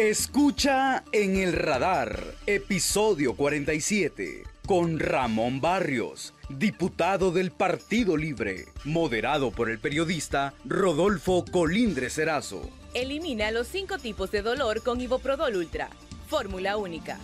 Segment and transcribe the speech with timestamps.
[0.00, 9.68] Escucha en el radar, episodio 47, con Ramón Barrios, diputado del Partido Libre, moderado por
[9.68, 12.70] el periodista Rodolfo Colindre Serazo.
[12.94, 15.90] Elimina los cinco tipos de dolor con Iboprodol Ultra,
[16.28, 17.18] fórmula única.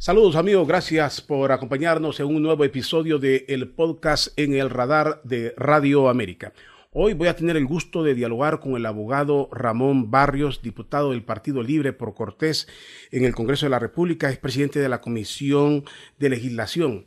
[0.00, 5.20] Saludos amigos, gracias por acompañarnos en un nuevo episodio de el podcast en el radar
[5.22, 6.52] de Radio América.
[6.94, 11.24] Hoy voy a tener el gusto de dialogar con el abogado Ramón Barrios, diputado del
[11.24, 12.68] Partido Libre por Cortés
[13.10, 15.84] en el Congreso de la República, es presidente de la Comisión
[16.18, 17.06] de Legislación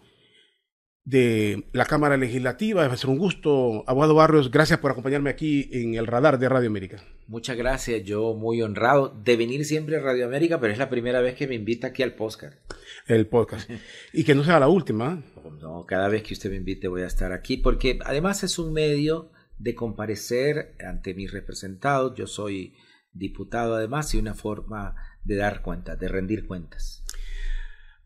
[1.03, 2.87] de la Cámara Legislativa.
[2.87, 6.49] Va a ser un gusto, abogado Barrios, gracias por acompañarme aquí en el radar de
[6.49, 7.03] Radio América.
[7.27, 11.21] Muchas gracias, yo muy honrado de venir siempre a Radio América, pero es la primera
[11.21, 12.57] vez que me invita aquí al podcast.
[13.05, 13.69] El podcast.
[14.13, 15.21] y que no sea la última.
[15.61, 18.73] No, cada vez que usted me invite voy a estar aquí, porque además es un
[18.73, 22.15] medio de comparecer ante mis representados.
[22.15, 22.73] Yo soy
[23.11, 27.03] diputado además y una forma de dar cuentas, de rendir cuentas.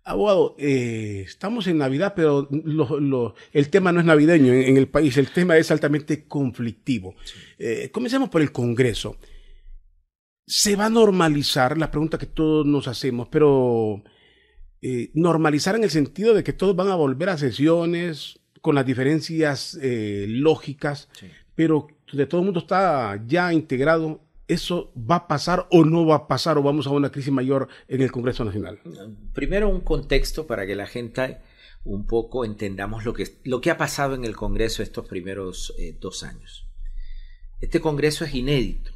[0.04, 2.50] Abogado, eh, estamos en Navidad, pero
[3.52, 7.16] el tema no es navideño en, el país, el tema es altamente conflictivo.
[7.60, 9.18] Eh, comencemos por el Congreso.
[10.48, 14.02] Se va a normalizar, la pregunta que todos nos hacemos, pero
[14.82, 18.86] eh, normalizar en el sentido de que todos van a volver a sesiones con las
[18.86, 21.10] diferencias lógicas,
[21.56, 26.16] pero de todo el mundo está ya integrado ¿Eso va a pasar o no va
[26.16, 28.80] a pasar o vamos a una crisis mayor en el Congreso Nacional?
[29.32, 31.38] Primero un contexto para que la gente
[31.84, 35.96] un poco entendamos lo que, lo que ha pasado en el Congreso estos primeros eh,
[36.02, 36.68] dos años.
[37.62, 38.90] Este Congreso es inédito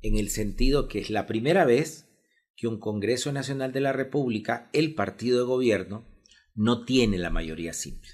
[0.00, 2.08] en el sentido que es la primera vez
[2.54, 6.06] que un Congreso Nacional de la República, el partido de gobierno,
[6.54, 8.10] no tiene la mayoría simple.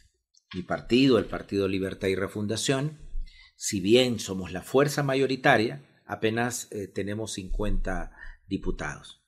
[0.57, 2.97] Mi partido, el Partido Libertad y Refundación,
[3.57, 8.11] si bien somos la fuerza mayoritaria, apenas eh, tenemos 50
[8.49, 9.23] diputados.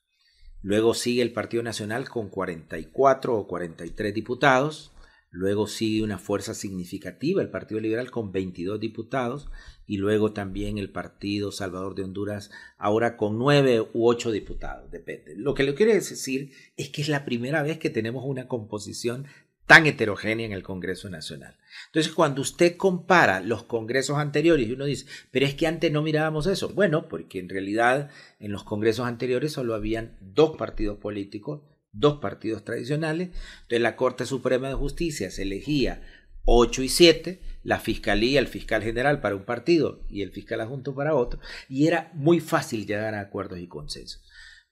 [0.62, 4.92] Luego sigue el Partido Nacional con 44 o 43 diputados.
[5.30, 9.50] Luego sigue una fuerza significativa, el Partido Liberal, con 22 diputados.
[9.86, 15.36] Y luego también el Partido Salvador de Honduras, ahora con 9 u 8 diputados, depende.
[15.36, 19.27] Lo que le quiero decir es que es la primera vez que tenemos una composición
[19.68, 21.55] tan heterogénea en el Congreso Nacional.
[21.86, 26.01] Entonces, cuando usted compara los congresos anteriores y uno dice, pero es que antes no
[26.01, 26.70] mirábamos eso.
[26.70, 31.61] Bueno, porque en realidad en los congresos anteriores solo habían dos partidos políticos,
[31.92, 33.29] dos partidos tradicionales.
[33.29, 36.00] Entonces, la Corte Suprema de Justicia se elegía
[36.46, 40.95] 8 y 7, la fiscalía, el fiscal general para un partido y el fiscal adjunto
[40.95, 44.24] para otro, y era muy fácil llegar a acuerdos y consensos.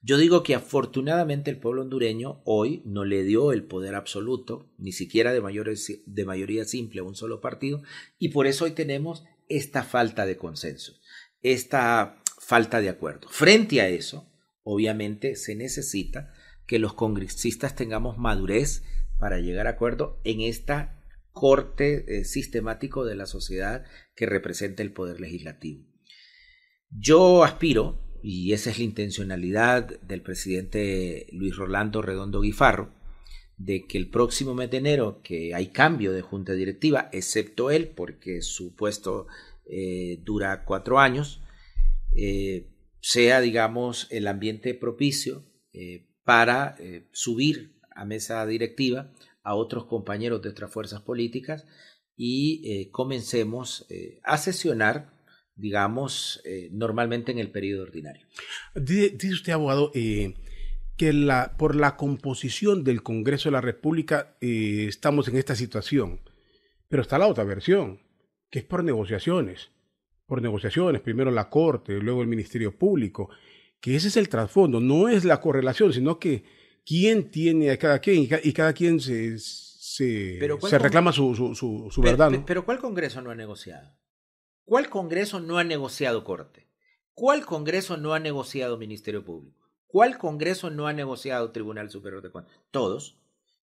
[0.06, 4.92] Yo digo que afortunadamente el pueblo hondureño hoy no le dio el poder absoluto, ni
[4.92, 7.82] siquiera de, mayoría simple a un solo partido,
[8.16, 10.92] y por eso hoy tenemos esta falta de consenso,
[11.42, 13.26] esta falta de acuerdo.
[13.28, 14.30] Frente a eso,
[14.62, 16.32] obviamente se necesita
[16.68, 18.84] que los congresistas tengamos madurez
[19.18, 21.02] para llegar a acuerdo en esta
[21.32, 23.84] corte eh, sistemático de la sociedad
[24.14, 25.84] que representa el poder legislativo.
[26.90, 32.92] Yo aspiro y esa es la intencionalidad del presidente Luis Rolando Redondo Guifarro,
[33.56, 37.86] de que el próximo mes de enero, que hay cambio de junta directiva, excepto él,
[37.86, 39.28] porque su puesto
[39.64, 41.40] eh, dura cuatro años,
[42.16, 42.66] eh,
[42.98, 46.74] sea, digamos, el ambiente propicio eh, para
[47.12, 49.12] subir a mesa directiva
[49.44, 51.64] a otros compañeros de otras fuerzas políticas
[52.16, 53.86] y comencemos
[54.24, 55.15] a sesionar
[55.56, 58.26] digamos, eh, normalmente en el periodo ordinario.
[58.74, 60.34] Dice usted, abogado, eh,
[60.96, 66.20] que la, por la composición del Congreso de la República eh, estamos en esta situación,
[66.88, 68.00] pero está la otra versión,
[68.50, 69.70] que es por negociaciones,
[70.26, 73.30] por negociaciones, primero la Corte, luego el Ministerio Público,
[73.80, 76.44] que ese es el trasfondo, no es la correlación, sino que
[76.84, 82.00] quién tiene a cada quien y cada quien se, se, se reclama su, su, su,
[82.00, 82.32] verdad.
[82.46, 83.96] pero ¿cuál Congreso no ha negociado?
[84.66, 86.66] ¿Cuál Congreso no ha negociado Corte?
[87.14, 89.70] ¿Cuál Congreso no ha negociado Ministerio Público?
[89.86, 92.52] ¿Cuál Congreso no ha negociado Tribunal Superior de Cuentas?
[92.72, 93.16] Todos.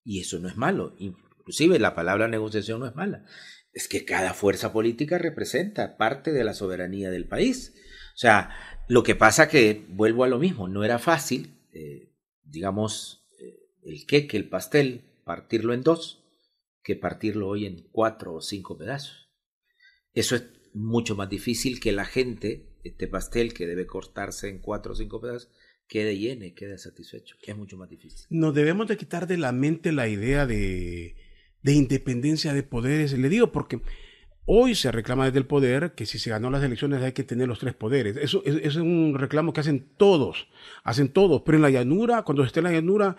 [0.06, 0.96] Y eso no es malo.
[0.98, 3.26] Inclusive la palabra negociación no es mala.
[3.74, 7.74] Es que cada fuerza política representa parte de la soberanía del país.
[8.16, 8.52] O sea,
[8.88, 12.14] lo que pasa que, vuelvo a lo mismo, no era fácil, eh,
[12.44, 16.24] digamos, eh, el queque, el pastel, partirlo en dos,
[16.82, 19.30] que partirlo hoy en cuatro o cinco pedazos.
[20.14, 24.94] Eso es mucho más difícil que la gente, este pastel que debe cortarse en cuatro
[24.94, 25.50] o cinco pedazos,
[25.88, 28.26] quede lleno quede satisfecho, que es mucho más difícil.
[28.30, 31.16] Nos debemos de quitar de la mente la idea de,
[31.62, 33.18] de independencia de poderes.
[33.18, 33.82] Le digo porque
[34.46, 37.48] Hoy se reclama desde el poder que si se ganó las elecciones hay que tener
[37.48, 38.18] los tres poderes.
[38.18, 40.50] Eso, es un reclamo que hacen todos,
[40.84, 43.16] hacen todos, pero en la llanura, cuando se esté en la llanura,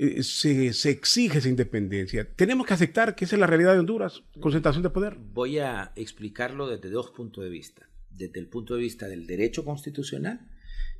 [0.00, 2.32] eh, se, se, exige esa independencia.
[2.36, 5.16] Tenemos que aceptar que esa es la realidad de Honduras, concentración de poder.
[5.18, 7.90] Voy a explicarlo desde dos puntos de vista.
[8.08, 10.48] Desde el punto de vista del derecho constitucional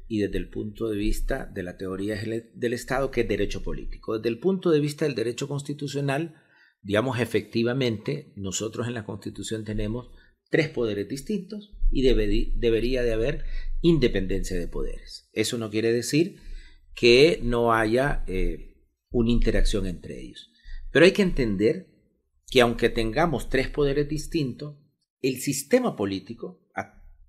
[0.08, 4.16] y desde el punto de vista de la teoría del Estado, que es derecho político.
[4.16, 6.34] Desde el punto de vista del derecho constitucional,
[6.82, 10.10] digamos, efectivamente, nosotros en la Constitución tenemos
[10.50, 13.44] tres poderes distintos y debería de haber
[13.80, 15.28] independencia de poderes.
[15.32, 16.40] Eso no quiere decir
[16.96, 18.67] que no haya eh,
[19.10, 20.50] una interacción entre ellos.
[20.90, 21.88] Pero hay que entender
[22.50, 24.76] que aunque tengamos tres poderes distintos,
[25.20, 26.68] el sistema político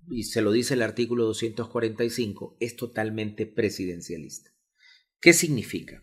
[0.08, 4.50] y se lo dice el artículo 245, es totalmente presidencialista.
[5.20, 6.02] ¿Qué significa?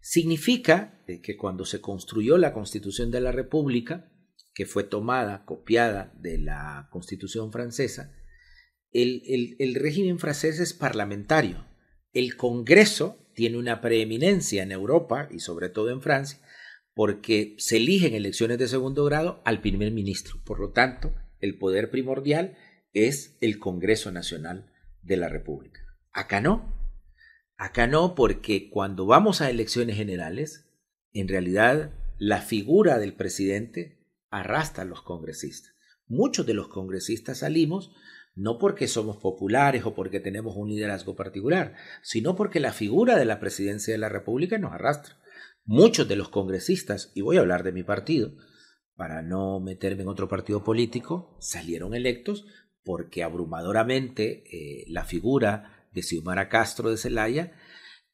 [0.00, 4.12] Significa que cuando se construyó la Constitución de la República,
[4.54, 8.14] que fue tomada, copiada de la Constitución francesa,
[8.90, 11.66] el, el, régimen francés es parlamentario.
[12.12, 16.38] El Congreso tiene una preeminencia en Europa y sobre todo en Francia,
[16.94, 20.40] porque se eligen elecciones de segundo grado al primer ministro.
[20.44, 22.56] Por lo tanto, el poder primordial
[22.92, 24.70] es el Congreso Nacional
[25.02, 25.80] de la República.
[26.12, 26.78] Acá no.
[27.56, 30.68] Acá no porque cuando vamos a elecciones generales,
[31.12, 33.98] en realidad la figura del presidente
[34.30, 35.74] arrastra a los congresistas.
[36.06, 37.94] Muchos de los congresistas salimos
[38.34, 43.24] no porque somos populares o porque tenemos un liderazgo particular, sino porque la figura de
[43.24, 45.18] la presidencia de la República nos arrastra.
[45.64, 48.32] Muchos de los congresistas, y voy a hablar de mi partido,
[48.94, 52.46] para no meterme en otro partido político, salieron electos
[52.84, 57.52] porque abrumadoramente eh, la figura de Xiomara Castro de Celaya,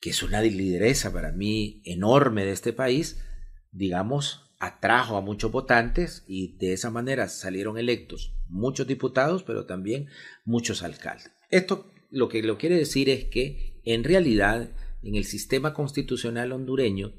[0.01, 3.25] que es una lideresa para mí enorme de este país,
[3.71, 10.09] digamos, atrajo a muchos votantes y de esa manera salieron electos muchos diputados, pero también
[10.45, 11.31] muchos alcaldes.
[11.51, 14.71] Esto lo que lo quiere decir es que en realidad
[15.03, 17.13] en el sistema constitucional hondureño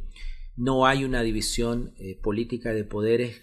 [0.55, 3.41] no hay una división eh, política de poderes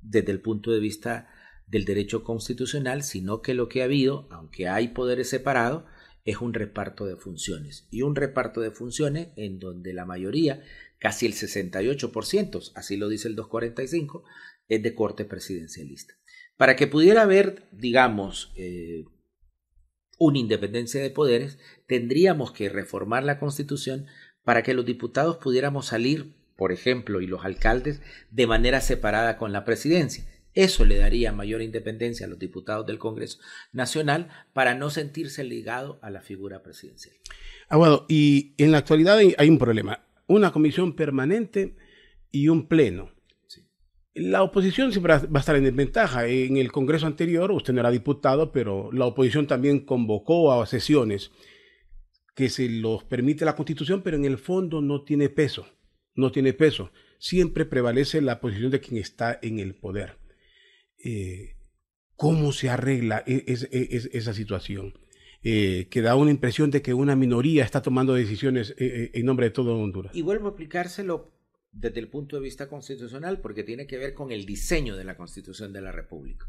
[0.00, 1.28] desde el punto de vista
[1.66, 5.84] del derecho constitucional, sino que lo que ha habido, aunque hay poderes separados,
[6.24, 7.86] es un reparto de funciones.
[7.90, 10.62] Y un reparto de funciones en donde la mayoría,
[11.00, 14.22] casi el 68%, así lo dice el 245,
[14.68, 16.14] es de corte presidencialista.
[16.56, 19.04] Para que pudiera haber, digamos, eh,
[20.18, 24.06] una independencia de poderes, tendríamos que reformar la Constitución
[24.44, 29.52] para que los diputados pudiéramos salir, por ejemplo, y los alcaldes, de manera separada con
[29.52, 30.26] la presidencia.
[30.52, 33.38] Eso le daría mayor independencia a los diputados del Congreso
[33.72, 37.16] Nacional para no sentirse ligado a la figura presidencial.
[37.68, 41.76] Aguado, y en la actualidad hay un problema, una comisión permanente
[42.30, 43.10] y un pleno.
[44.14, 46.26] La oposición siempre va a estar en desventaja.
[46.26, 51.32] En el Congreso anterior, usted no era diputado, pero la oposición también convocó a sesiones
[52.36, 55.66] que se los permite la Constitución, pero en el fondo no tiene peso.
[56.14, 56.92] No tiene peso.
[57.18, 60.18] Siempre prevalece la posición de quien está en el poder.
[61.04, 61.56] Eh,
[62.14, 64.94] cómo se arregla e, e, esa situación.
[65.42, 69.46] Eh, que da una impresión de que una minoría está tomando decisiones eh, en nombre
[69.46, 70.14] de todo Honduras.
[70.14, 71.32] Y vuelvo a aplicárselo
[71.72, 75.16] desde el punto de vista constitucional porque tiene que ver con el diseño de la
[75.16, 76.46] Constitución de la República.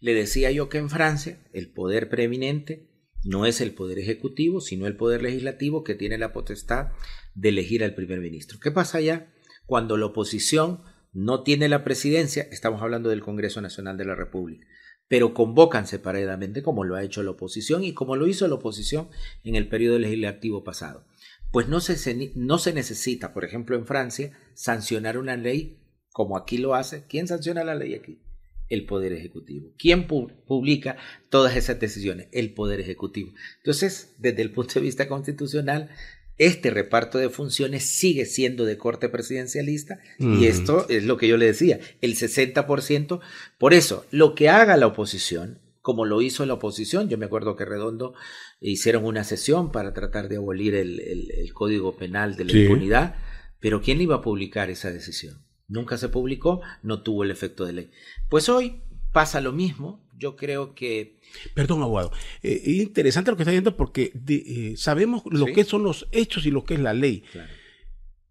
[0.00, 2.88] Le decía yo que en Francia el poder preeminente
[3.24, 6.88] no es el poder ejecutivo, sino el poder legislativo que tiene la potestad
[7.34, 8.58] de elegir al primer ministro.
[8.60, 9.32] ¿Qué pasa allá
[9.66, 14.66] cuando la oposición no tiene la presidencia, estamos hablando del Congreso Nacional de la República,
[15.12, 19.10] pero convocan separadamente como lo ha hecho la oposición y como lo hizo la oposición
[19.44, 21.04] en el periodo legislativo pasado.
[21.50, 25.76] Pues no se, no se necesita, por ejemplo, en Francia, sancionar una ley
[26.12, 27.04] como aquí lo hace.
[27.08, 28.22] ¿Quién sanciona la ley aquí?
[28.70, 29.74] El Poder Ejecutivo.
[29.76, 30.96] ¿Quién publica
[31.28, 32.28] todas esas decisiones?
[32.32, 33.34] El Poder Ejecutivo.
[33.58, 35.90] Entonces, desde el punto de vista constitucional,
[36.38, 41.36] este reparto de funciones sigue siendo de corte presidencialista y esto es lo que yo
[41.36, 43.20] le decía, el 60%.
[43.58, 47.56] Por eso, lo que haga la oposición, como lo hizo la oposición, yo me acuerdo
[47.56, 48.14] que Redondo
[48.60, 53.16] hicieron una sesión para tratar de abolir el, código penal de la impunidad,
[53.60, 55.44] pero ¿quién iba a publicar esa decisión?
[55.68, 57.90] Nunca se publicó, no tuvo el efecto de ley.
[58.28, 61.18] Pues hoy pasa lo mismo, yo creo que...
[61.54, 62.12] Perdón, abogado.
[62.42, 66.46] Eh, es interesante lo que está diciendo porque eh, sabemos lo que son los hechos
[66.46, 67.24] y lo que es la ley.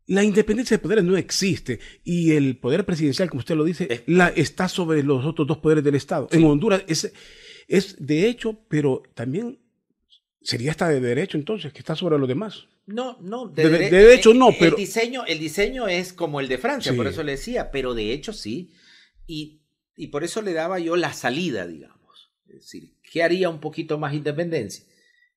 [0.07, 4.27] La independencia de poderes no existe y el poder presidencial, como usted lo dice, la,
[4.29, 6.27] está sobre los otros dos poderes del Estado.
[6.31, 7.11] En Honduras es,
[7.67, 9.59] es de hecho, pero también
[10.41, 12.67] sería hasta de derecho entonces, que está sobre los demás.
[12.87, 14.75] No, no, de, de, hecho no, pero...
[14.75, 18.11] El diseño, el diseño es como el de Francia, por eso le decía, pero de
[18.11, 18.71] hecho sí.
[19.27, 19.60] Y
[19.95, 22.33] Y por eso le daba yo la salida, digamos.
[22.47, 24.85] Es decir, ¿qué haría un poquito más independencia?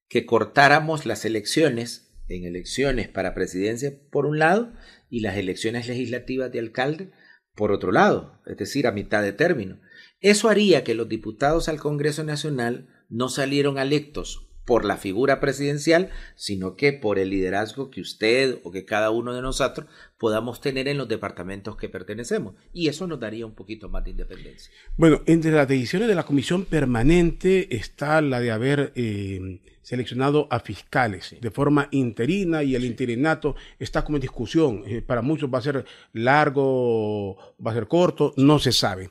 [0.08, 4.72] Que cortáramos las elecciones en elecciones para presidencia por un lado
[5.10, 7.10] y las elecciones legislativas de alcalde
[7.54, 9.80] por otro lado, es decir, a mitad de término.
[10.20, 16.10] Eso haría que los diputados al Congreso Nacional no salieron electos por la figura presidencial,
[16.36, 19.86] sino que por el liderazgo que usted o que cada uno de nosotros
[20.18, 22.54] podamos tener en los departamentos que pertenecemos.
[22.72, 24.72] Y eso nos daría un poquito más de independencia.
[24.96, 30.60] Bueno, entre las decisiones de la comisión permanente está la de haber eh, seleccionado a
[30.60, 34.82] fiscales de forma interina y el interinato está como en discusión.
[34.86, 39.10] Eh, para muchos va a ser largo, va a ser corto, no se sabe.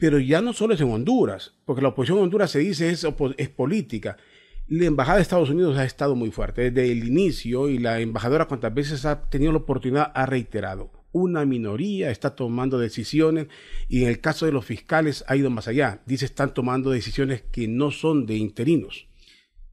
[0.00, 3.06] Pero ya no solo es en Honduras, porque la oposición en Honduras se dice es,
[3.36, 4.16] es política
[4.70, 8.46] la embajada de Estados Unidos ha estado muy fuerte desde el inicio y la embajadora
[8.46, 10.92] cuantas veces ha tenido la oportunidad ha reiterado.
[11.10, 13.48] Una minoría está tomando decisiones
[13.88, 16.02] y en el caso de los fiscales ha ido más allá.
[16.06, 19.08] Dice están tomando decisiones que no son de interinos.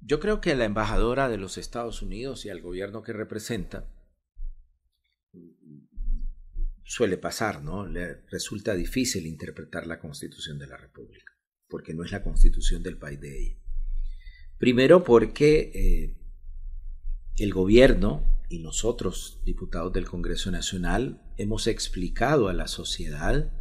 [0.01, 3.85] Yo creo que la embajadora de los Estados Unidos y al gobierno que representa
[6.87, 7.85] suele pasar, ¿no?
[7.85, 11.33] Le resulta difícil interpretar la constitución de la República,
[11.67, 13.57] porque no es la constitución del país de ella.
[14.57, 16.17] Primero porque eh,
[17.35, 23.51] el gobierno y nosotros, diputados del Congreso Nacional, hemos explicado a la sociedad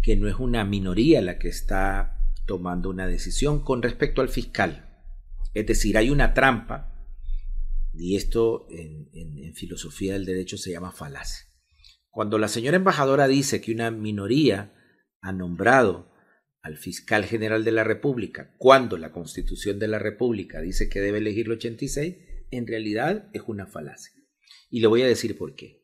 [0.00, 4.88] que no es una minoría la que está tomando una decisión con respecto al fiscal.
[5.52, 6.94] Es decir, hay una trampa,
[7.92, 11.47] y esto en, en filosofía del derecho se llama falacia.
[12.10, 14.74] Cuando la señora embajadora dice que una minoría
[15.20, 16.12] ha nombrado
[16.62, 21.18] al fiscal general de la República cuando la Constitución de la República dice que debe
[21.18, 22.16] elegir el 86,
[22.50, 24.14] en realidad es una falacia.
[24.70, 25.78] Y le voy a decir por qué.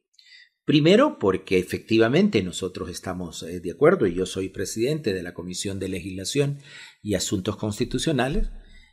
[0.64, 5.78] Primero, porque efectivamente nosotros estamos eh, de acuerdo y yo soy presidente de la Comisión
[5.78, 6.58] de Legislación
[7.02, 8.48] y Asuntos Constitucionales,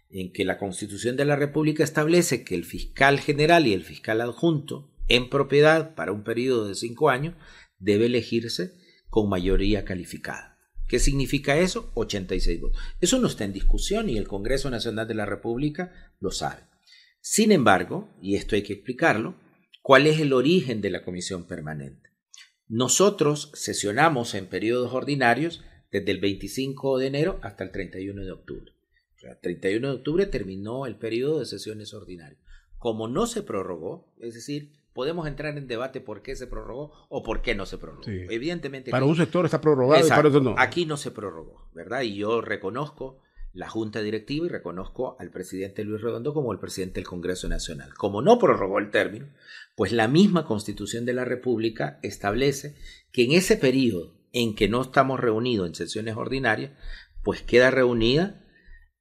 [0.10, 4.20] en que la Constitución de la República establece que el fiscal general y el fiscal
[4.20, 7.36] adjunto en propiedad para un periodo de cinco años
[7.80, 8.74] debe elegirse
[9.10, 10.58] con mayoría calificada.
[10.88, 11.92] ¿Qué significa eso?
[11.96, 12.82] 86 votos.
[13.00, 16.64] Eso no está en discusión y el Congreso Nacional de la República lo sabe.
[17.20, 19.36] Sin embargo, y esto hay que explicarlo,
[19.82, 22.10] ¿cuál es el origen de la comisión permanente?
[22.68, 28.72] Nosotros sesionamos en periodos ordinarios desde el 25 de enero hasta el 31 de octubre.
[29.22, 32.42] El 31 de octubre terminó el periodo de sesiones ordinarias.
[32.78, 37.24] Como no se prorrogó, es decir, podemos entrar en debate por qué se prorrogó o
[37.24, 38.04] por qué no se prorrogó.
[38.08, 38.92] Evidentemente.
[38.92, 40.56] Para un sector está prorrogado y para otro no.
[40.58, 42.02] Aquí no se prorrogó, ¿verdad?
[42.02, 43.22] Y yo reconozco
[43.54, 47.94] la Junta Directiva y reconozco al presidente Luis Redondo como el presidente del Congreso Nacional.
[47.96, 49.28] Como no prorrogó el término,
[49.76, 52.76] pues la misma Constitución de la República establece
[53.12, 56.72] que en ese periodo en que no estamos reunidos en sesiones ordinarias,
[57.24, 58.46] pues queda reunida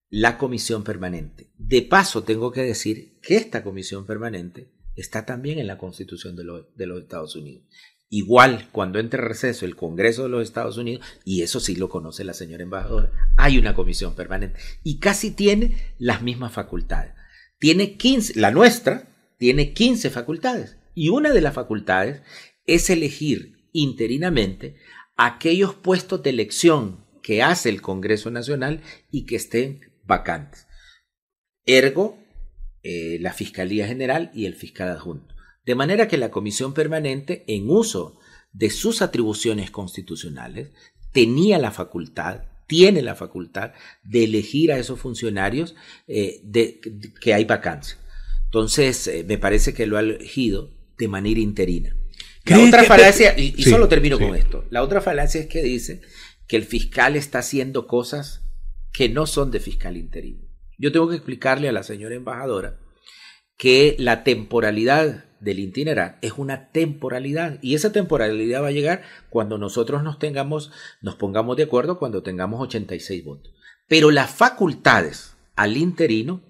[0.09, 1.53] la comisión permanente.
[1.57, 6.45] De paso, tengo que decir que esta comisión permanente está también en la Constitución de,
[6.45, 7.65] los Estados Unidos.
[8.09, 12.25] Igual, cuando entre receso el Congreso de los Estados Unidos, y eso sí lo conoce
[12.25, 17.13] la señora embajadora, hay una comisión permanente y casi tiene las mismas facultades.
[17.59, 22.23] Tiene 15, la nuestra tiene 15 facultades y una de las facultades
[22.67, 24.77] es elegir interinamente
[25.17, 30.67] aquellos puestos de elección que hace el Congreso Nacional y que estén vacantes.
[31.65, 32.19] Ergo,
[32.83, 35.35] eh, la Fiscalía General y el fiscal adjunto.
[35.67, 38.19] De manera que la Comisión Permanente, en uso
[38.53, 40.71] de sus atribuciones constitucionales,
[41.13, 43.73] tenía la facultad, tiene la facultad
[44.03, 45.75] de elegir a esos funcionarios
[46.09, 46.81] eh, de,
[47.21, 47.99] que hay vacancia.
[48.47, 51.95] Entonces, eh, me parece que lo ha elegido de manera interina.
[52.45, 56.01] La otra falacia, y, solo termino con esto, la otra falacia es que dice
[56.49, 58.43] que el fiscal está haciendo cosas
[58.93, 60.50] que no son de fiscal interino.
[60.81, 62.81] Yo tengo que explicarle a la señora embajadora
[63.59, 69.59] que la temporalidad del itinerante es una temporalidad y esa temporalidad va a llegar cuando
[69.59, 70.73] nosotros nos tengamos,
[71.03, 73.53] nos pongamos de acuerdo cuando tengamos 86 votos.
[73.89, 76.43] Pero las facultades al interino,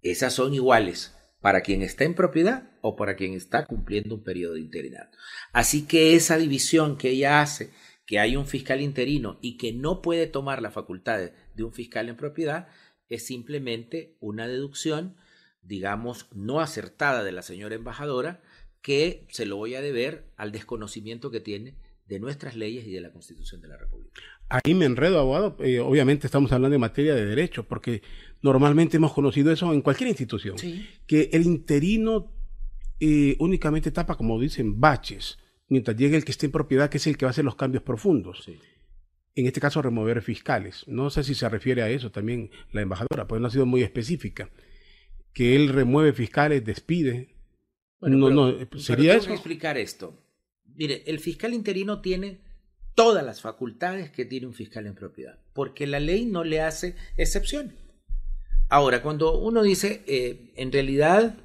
[0.00, 4.54] esas son iguales para quien está en propiedad o para quien está cumpliendo un periodo
[4.54, 5.18] de interinato.
[5.52, 7.72] Así que esa división que ella hace,
[8.06, 12.08] que hay un fiscal interino y que no puede tomar las facultades de un fiscal
[12.08, 12.68] en propiedad,
[13.14, 15.16] es simplemente una deducción,
[15.62, 18.40] digamos, no acertada de la señora embajadora,
[18.80, 21.74] que se lo voy a deber al desconocimiento que tiene
[22.08, 24.20] de nuestras leyes y de la Constitución de la República.
[24.48, 25.56] Ahí me enredo, abogado.
[25.60, 28.02] Eh, obviamente estamos hablando de materia de derecho, porque
[28.42, 30.56] normalmente hemos conocido eso en cualquier institución,
[31.06, 32.32] que el interino
[33.00, 35.38] eh, únicamente tapa, como dicen, baches,
[35.68, 37.56] mientras llegue el que esté en propiedad, que es el que va a hacer los
[37.56, 38.46] cambios profundos.
[39.34, 40.84] En este caso remover fiscales.
[40.86, 43.82] No sé si se refiere a eso también la embajadora, pues no ha sido muy
[43.82, 44.50] específica.
[45.32, 47.34] Que él remueve fiscales, despide.
[48.00, 49.32] no, no, sería eso.
[49.32, 50.22] explicar esto.
[50.74, 52.40] Mire, el fiscal interino tiene
[52.94, 56.94] todas las facultades que tiene un fiscal en propiedad, porque la ley no le hace
[57.16, 57.74] excepción.
[58.68, 61.36] Ahora, cuando uno dice, eh, en realidad,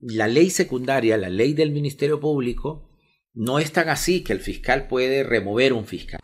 [0.00, 2.90] la ley secundaria, la ley del Ministerio Público,
[3.34, 6.20] no es tan así que el fiscal puede remover un fiscal.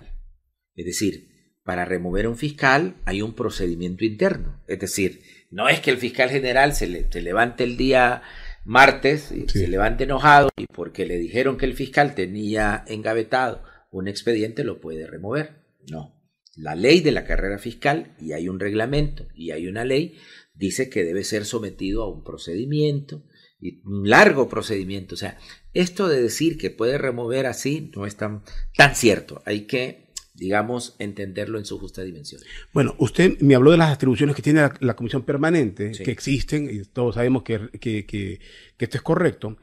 [0.79, 1.29] Es decir,
[1.65, 4.63] para remover un fiscal hay un procedimiento interno.
[4.69, 5.21] Es decir,
[5.51, 6.87] no es que el fiscal general se,
[7.21, 8.23] levante el día
[8.65, 14.07] martes y se levante enojado y porque le dijeron que el fiscal tenía engavetado un
[14.07, 15.65] expediente lo puede remover.
[15.91, 16.15] No.
[16.55, 20.17] La ley de la carrera fiscal, y hay un reglamento y hay una ley,
[20.55, 23.25] dice que debe ser sometido a un procedimiento,
[23.61, 25.15] y un largo procedimiento.
[25.15, 25.39] O sea,
[25.75, 28.43] esto de decir que puede remover así no es tan,
[28.77, 29.43] tan cierto.
[29.45, 30.08] Hay que,
[30.39, 32.41] digamos, entenderlo en su justa dimensión.
[32.73, 36.85] Bueno, usted me habló de las atribuciones que tiene la, comisión permanente, que existen, y
[36.85, 38.41] todos sabemos que, que, que,
[38.77, 39.57] que esto es correcto.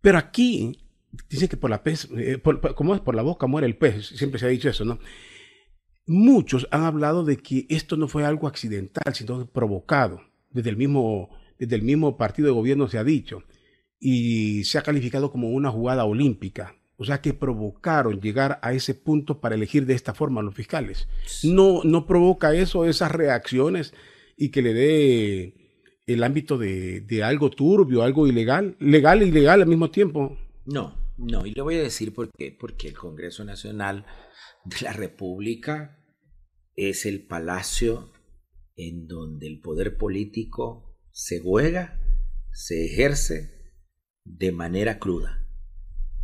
[0.00, 0.86] Pero aquí
[1.28, 2.40] Dicen que por la pez, eh,
[2.74, 4.98] como es por la boca muere el pez, siempre se ha dicho eso, ¿no?
[6.06, 10.20] Muchos han hablado de que esto no fue algo accidental, sino provocado.
[10.50, 13.42] Desde el mismo, desde el mismo partido de gobierno se ha dicho.
[13.98, 16.75] Y se ha calificado como una jugada olímpica.
[16.96, 20.54] O sea que provocaron llegar a ese punto para elegir de esta forma a los
[20.54, 21.08] fiscales.
[21.42, 23.92] No, no provoca eso, esas reacciones
[24.36, 25.54] y que le dé
[26.06, 30.38] el ámbito de, de algo turbio, algo ilegal, legal e ilegal al mismo tiempo.
[30.64, 32.56] No, no, y le voy a decir por qué.
[32.58, 34.06] Porque el Congreso Nacional
[34.64, 35.98] de la República
[36.74, 38.12] es el palacio
[38.76, 41.98] en donde el poder político se juega,
[42.52, 43.72] se ejerce
[44.24, 45.45] de manera cruda.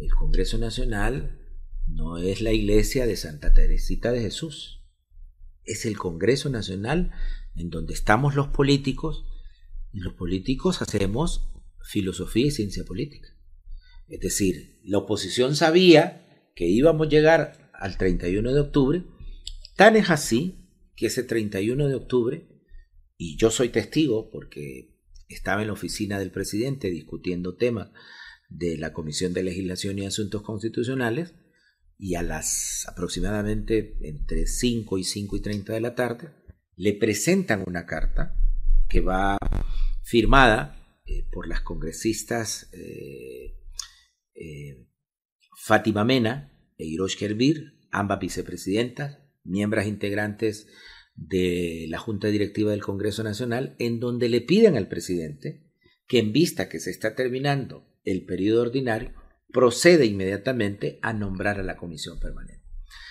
[0.03, 1.39] El Congreso Nacional
[1.87, 4.83] no es la iglesia de Santa Teresita de Jesús.
[5.63, 7.13] Es el Congreso Nacional
[7.55, 9.25] en donde estamos los políticos
[9.93, 11.53] y los políticos hacemos
[11.85, 13.29] filosofía y ciencia política.
[14.09, 19.05] Es decir, la oposición sabía que íbamos a llegar al 31 de octubre,
[19.77, 22.49] tan es así que ese 31 de octubre,
[23.17, 27.91] y yo soy testigo porque estaba en la oficina del presidente discutiendo temas
[28.57, 31.35] de la Comisión de Legislación y Asuntos Constitucionales,
[31.99, 36.31] y a las aproximadamente entre 5 y 5 y 30 de la tarde,
[36.77, 38.35] le presentan una carta
[38.89, 39.39] que va
[40.03, 43.57] firmada eh, por las congresistas eh,
[44.35, 44.87] eh,
[45.57, 50.67] Fátima Mena e Hirosh Kerbir, ambas vicepresidentas, miembros integrantes
[51.15, 55.71] de la Junta Directiva del Congreso Nacional, en donde le piden al presidente
[56.09, 59.13] que en vista que se está terminando el periodo ordinario,
[59.53, 62.63] procede inmediatamente a nombrar a la comisión permanente.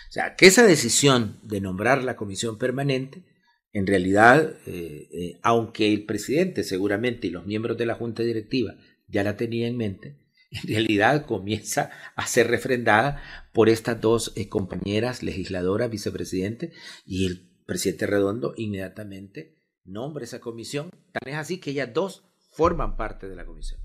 [0.09, 3.23] O sea, que esa decisión de nombrar la comisión permanente,
[3.71, 8.75] en realidad, eh, eh, aunque el presidente seguramente y los miembros de la Junta Directiva
[9.07, 10.17] ya la tenían en mente,
[10.51, 13.23] en realidad comienza a ser refrendada
[13.53, 16.73] por estas dos eh, compañeras legisladoras, vicepresidente,
[17.05, 20.89] y el presidente Redondo inmediatamente nombra esa comisión.
[21.13, 23.79] Tan es así que ellas dos forman parte de la comisión.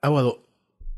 [0.00, 0.46] Aguado,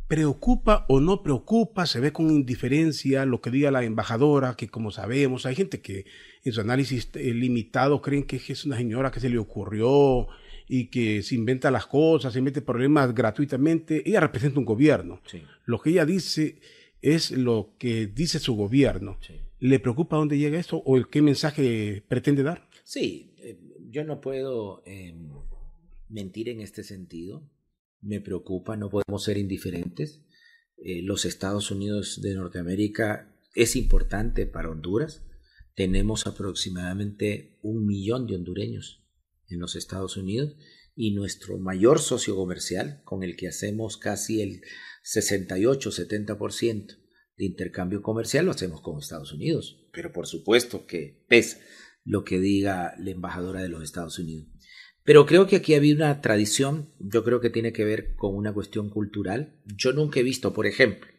[0.08, 1.86] ¿preocupa o no preocupa?
[1.86, 4.56] ¿Se ve con indiferencia lo que diga la embajadora?
[4.56, 6.04] Que como sabemos, hay gente que
[6.44, 10.28] en su análisis eh, limitado creen que es una señora que se le ocurrió
[10.68, 14.02] y que se inventa las cosas, se mete problemas gratuitamente.
[14.06, 15.20] Ella representa un gobierno.
[15.64, 16.60] Lo que ella dice
[17.00, 19.18] es lo que dice su gobierno.
[19.60, 22.68] ¿Le preocupa dónde llega eso o el qué mensaje pretende dar?
[22.84, 23.58] Sí, eh,
[23.88, 25.30] yo no puedo em,
[26.08, 27.42] mentir en este sentido.
[28.00, 30.22] Me preocupa, no podemos ser indiferentes.
[30.76, 35.22] Eh, los Estados Unidos de Norteamérica es importante para Honduras.
[35.74, 39.06] Tenemos aproximadamente un millón de hondureños
[39.48, 40.56] en los Estados Unidos
[40.94, 44.62] y nuestro mayor socio comercial, con el que hacemos casi el
[45.04, 46.98] 68-70%
[47.36, 49.88] de intercambio comercial, lo hacemos con Estados Unidos.
[49.92, 51.58] Pero por supuesto que pesa
[52.04, 54.48] lo que diga la embajadora de los Estados Unidos.
[55.10, 58.54] Pero creo que aquí había una tradición, yo creo que tiene que ver con una
[58.54, 59.60] cuestión cultural.
[59.64, 61.10] Yo nunca he visto, por ejemplo,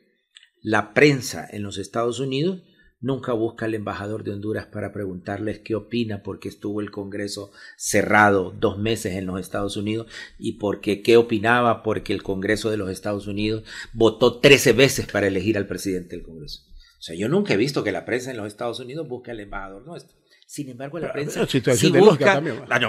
[0.61, 2.63] la prensa en los Estados Unidos
[3.01, 8.55] nunca busca al embajador de Honduras para preguntarles qué opina porque estuvo el Congreso cerrado
[8.57, 10.07] dos meses en los Estados Unidos
[10.39, 15.27] y porque qué opinaba porque el Congreso de los Estados Unidos votó 13 veces para
[15.27, 16.61] elegir al presidente del Congreso.
[16.97, 19.41] O sea, yo nunca he visto que la prensa en los Estados Unidos busque al
[19.41, 20.20] embajador nuestro.
[20.51, 22.41] Sin embargo, la prensa sí busca...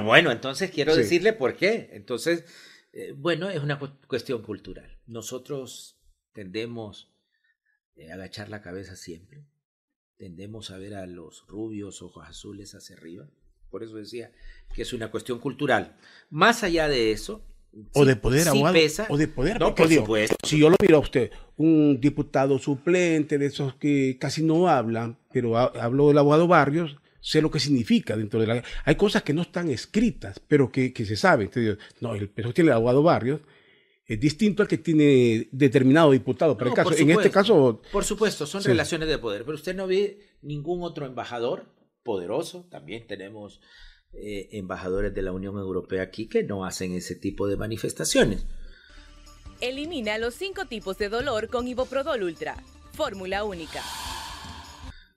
[0.02, 1.90] Bueno, entonces quiero decirle por qué.
[1.92, 2.44] Entonces,
[2.92, 4.98] eh, bueno, es una cuestión cultural.
[5.06, 6.00] Nosotros
[6.32, 7.12] tendemos
[8.10, 9.46] a agachar la cabeza siempre
[10.22, 13.26] tendemos a ver a los rubios, ojos azules hacia arriba.
[13.70, 14.30] Por eso decía
[14.72, 15.96] que es una cuestión cultural.
[16.30, 17.44] Más allá de eso,
[17.92, 19.58] o de poder, abogado, o de poder.
[19.58, 20.36] No, por supuesto.
[20.46, 25.18] Si yo lo miro a usted, un diputado suplente de esos que casi no hablan,
[25.32, 28.64] pero hablo del abogado Barrios, sé lo que significa dentro de la...
[28.84, 31.50] Hay cosas que no están escritas, pero que, se saben.
[32.00, 33.40] no, el peso tiene el abogado Barrios
[34.06, 36.56] es distinto al que tiene determinado diputado.
[36.58, 37.80] Pero caso, en este caso...
[37.92, 42.66] Por supuesto, son relaciones de poder, pero usted no ve ningún otro embajador poderoso.
[42.70, 43.60] También tenemos
[44.12, 48.44] eh, embajadores de la Unión Europea aquí que no hacen ese tipo de manifestaciones.
[49.60, 52.56] Elimina los cinco tipos de dolor con Iboprodol Ultra.
[52.92, 53.82] Fórmula única.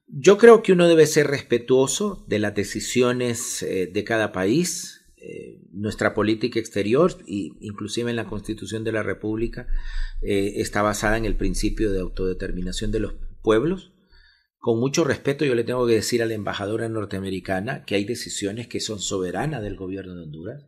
[0.07, 5.01] Yo creo que uno debe ser respetuoso de las decisiones eh, de cada país.
[5.17, 9.67] Eh, nuestra política exterior, inclusive en la Constitución de la República,
[10.21, 13.91] está basada en el principio de autodeterminación de los pueblos
[14.65, 18.67] con mucho respeto yo le tengo que decir a la embajadora norteamericana que hay decisiones
[18.67, 20.63] que son soberanas del gobierno de Honduras.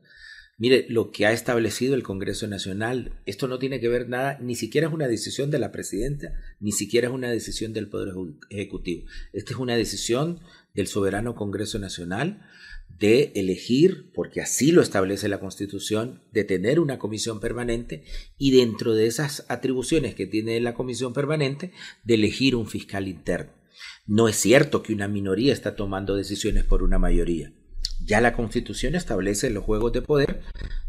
[0.59, 4.55] Mire, lo que ha establecido el Congreso Nacional, esto no tiene que ver nada, ni
[4.55, 8.15] siquiera es una decisión de la presidenta, ni siquiera es una decisión del Poder
[8.49, 9.05] Ejecutivo.
[9.33, 10.39] Esta es una decisión
[10.73, 12.41] del soberano Congreso Nacional
[12.89, 18.03] de elegir, porque así lo establece la Constitución, de tener una comisión permanente
[18.39, 21.71] y dentro de esas atribuciones que tiene la comisión permanente,
[22.03, 23.51] de elegir un fiscal interno.
[24.07, 27.53] No es cierto que una minoría está tomando decisiones por una mayoría.
[28.07, 30.41] Ya la Constitución establece los juegos de poder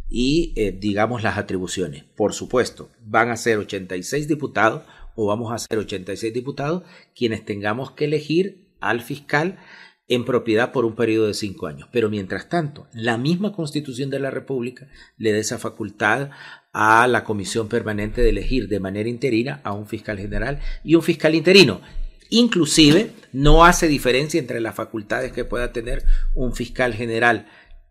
[0.08, 2.04] y, eh, digamos, las atribuciones.
[2.16, 4.84] Por supuesto, van a ser 86 diputados
[5.16, 6.84] o vamos a ser 86 diputados
[7.16, 9.58] quienes tengamos que elegir al fiscal
[10.06, 11.88] en propiedad por un periodo de cinco años.
[11.92, 16.30] Pero mientras tanto, la misma Constitución de la República le da esa facultad
[16.72, 21.02] a la Comisión Permanente de elegir de manera interina a un fiscal general y un
[21.02, 21.80] fiscal interino.
[22.30, 27.46] Inclusive no hace diferencia entre las facultades que pueda tener un fiscal general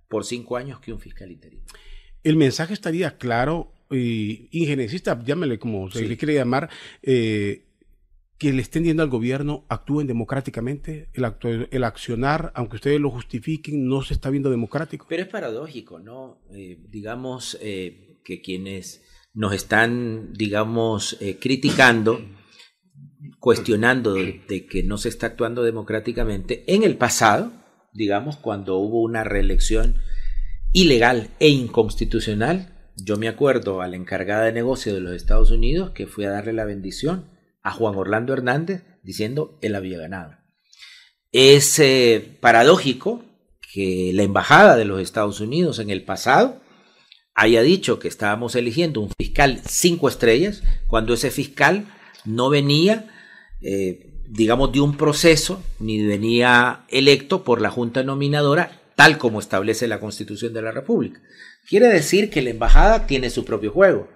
[0.07, 1.63] por cinco años que un fiscal interino.
[2.23, 6.69] El mensaje estaría claro, y ingeniencista, llámele como se le quiere llamar,
[7.01, 7.63] eh,
[8.37, 13.87] que le estén diciendo al gobierno actúen democráticamente, el, el accionar, aunque ustedes lo justifiquen,
[13.87, 15.05] no se está viendo democrático.
[15.09, 16.41] Pero es paradójico, ¿no?
[16.53, 22.19] Eh, digamos eh, que quienes nos están, digamos, criticando
[23.39, 27.51] cuestionando de que no se está actuando democráticamente en el pasado,
[27.93, 29.97] digamos, cuando hubo una reelección
[30.73, 32.73] ilegal e inconstitucional.
[32.95, 36.31] Yo me acuerdo a la encargada de negocio de los Estados Unidos que fue a
[36.31, 37.25] darle la bendición
[37.61, 40.37] a Juan Orlando Hernández diciendo él había ganado.
[41.31, 41.81] Es
[42.39, 43.23] paradójico
[43.73, 46.61] que la embajada de los Estados Unidos en el pasado
[47.35, 51.87] haya dicho que estábamos eligiendo un fiscal cinco estrellas cuando ese fiscal
[52.27, 53.07] no venía,
[53.61, 59.87] eh, digamos, de un proceso, ni venía electo por la Junta Nominadora, tal como establece
[59.87, 61.21] la Constitución de la República.
[61.67, 64.09] Quiere decir que la embajada tiene su propio juego.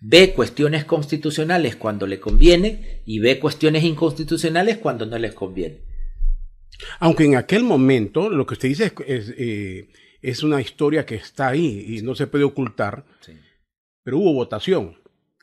[0.00, 5.80] Ve cuestiones constitucionales cuando le conviene y ve cuestiones inconstitucionales cuando no les conviene.
[7.00, 9.88] Aunque en aquel momento lo que usted dice es, eh,
[10.44, 13.04] una historia que está ahí y no se puede ocultar,
[14.04, 14.97] pero hubo votación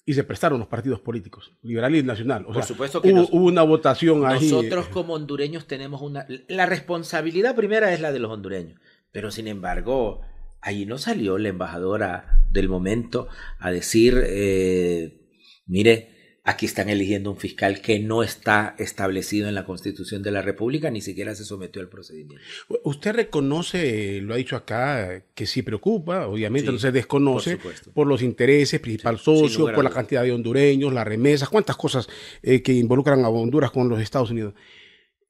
[0.06, 2.46] y se prestaron los partidos políticos, liberal y nacional.
[2.46, 4.50] Por supuesto que hubo, una votación ahí.
[4.50, 6.28] Nosotros como hondureños tenemos una...
[6.48, 8.80] La responsabilidad primera es la de los hondureños,
[9.12, 10.22] pero sin embargo,
[10.62, 15.22] ahí no salió la embajadora del momento a decir, eh,
[15.65, 16.14] mire,
[16.47, 20.91] Aquí están eligiendo un fiscal que no está establecido en la Constitución de la República,
[20.91, 22.45] ni siquiera se sometió al procedimiento.
[22.84, 27.58] Usted reconoce, lo ha dicho acá, que sí preocupa, obviamente no se desconoce
[27.95, 32.08] por, los intereses, principal socio, por la cantidad de hondureños, las remesas, cuántas cosas
[32.43, 34.53] eh, que involucran a Honduras con los Estados Unidos.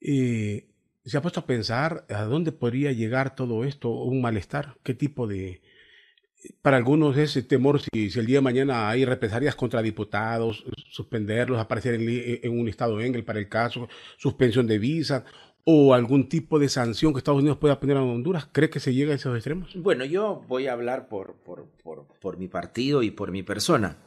[0.02, 0.68] Eh,
[1.06, 4.76] ¿Se ha puesto a pensar a dónde podría llegar todo esto, un malestar?
[4.84, 5.62] ¿Qué tipo de,
[6.62, 11.96] para algunos ese temor si, el día de mañana hay represalias contra diputados, suspenderlos, aparecer
[11.96, 15.26] en, un estado Engel para el caso, suspensión de visa
[15.64, 18.48] o algún tipo de sanción que Estados Unidos pueda poner a Honduras.
[18.52, 19.72] ¿Cree que se llega a esos extremos?
[19.76, 21.68] Bueno, yo voy a hablar por, por,
[22.22, 23.98] por, mi partido y por mi persona.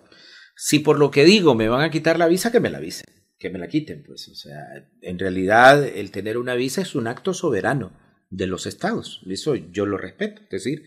[0.54, 3.06] Si por lo que digo me van a quitar la visa, que me la avisen,
[3.38, 4.04] que me la quiten.
[4.06, 7.92] Pues, o sea, en realidad el tener una visa es un acto soberano
[8.30, 9.22] de los estados.
[9.28, 10.42] Eso yo lo respeto.
[10.42, 10.84] Es decir,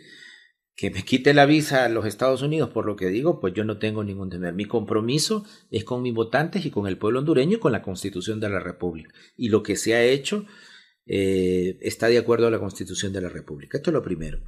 [0.76, 3.64] que me quite la visa a los Estados Unidos por lo que digo, pues yo
[3.64, 4.54] no tengo ningún temor.
[4.54, 8.40] Mi compromiso es con mis votantes y con el pueblo hondureño y con la Constitución
[8.40, 9.14] de la República.
[9.38, 10.46] Y lo que se ha hecho
[11.06, 13.78] eh, está de acuerdo a la Constitución de la República.
[13.78, 14.40] Esto es lo primero.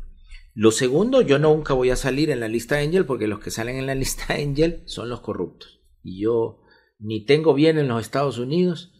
[0.56, 3.78] Lo segundo, yo nunca voy a salir en la lista Angel porque los que salen
[3.78, 5.82] en la lista Angel son los corruptos.
[6.04, 6.62] Y yo
[7.00, 8.94] ni tengo bien en los Estados Unidos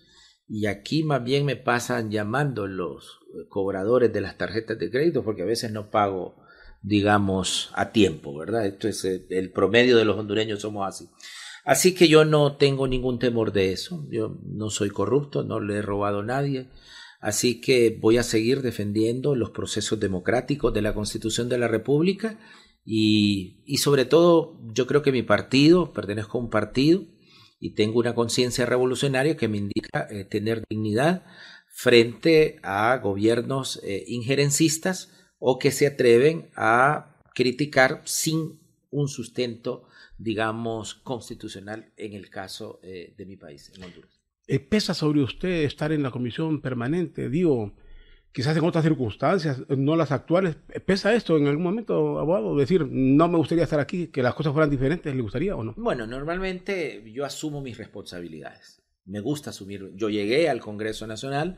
[0.48, 5.44] y aquí más bien me pasan llamando los cobradores de las tarjetas de crédito porque
[5.44, 6.43] a veces no pago,
[6.84, 8.68] digamos, a tiempo, ¿verdad?
[8.68, 11.10] Esto es eh, el promedio de los hondureños somos así.
[11.66, 14.06] Así que yo no tengo ningún temor de eso.
[14.12, 16.70] Yo no soy corrupto, no le he robado a nadie.
[17.22, 22.38] Así que voy a seguir defendiendo los procesos democráticos de la Constitución de la República
[22.86, 27.06] y, y sobre todo yo creo que mi partido, pertenezco a un partido
[27.62, 31.24] y tengo una conciencia revolucionaria que me indica eh, tener dignidad
[31.74, 35.14] frente a gobiernos eh, injerencistas
[35.46, 39.84] o que se atreven a criticar sin un sustento,
[40.18, 44.22] digamos, constitucional en el caso eh, de mi país, en Honduras.
[44.70, 47.30] ¿Pesa sobre usted estar en la comisión permanente?
[47.30, 47.74] Digo,
[48.32, 50.56] quizás en otras circunstancias, no las actuales.
[50.86, 52.56] ¿Pesa esto en algún momento, abogado?
[52.56, 55.74] Decir, no me gustaría estar aquí, que las cosas fueran diferentes, ¿le gustaría o no?
[55.76, 58.82] Bueno, normalmente yo asumo mis responsabilidades.
[59.04, 59.92] Me gusta asumir.
[59.96, 61.58] Yo llegué al Congreso Nacional,